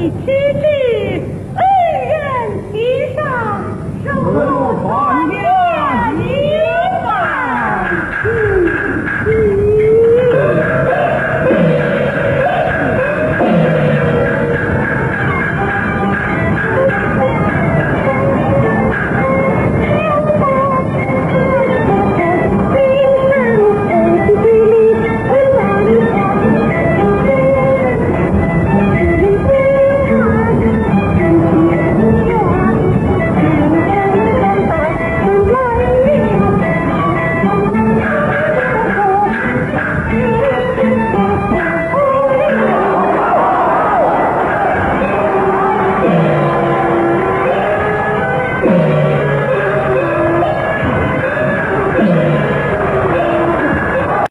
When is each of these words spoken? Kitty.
Kitty. 0.00 0.69